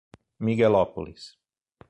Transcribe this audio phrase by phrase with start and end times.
[0.45, 1.21] Miguelópolis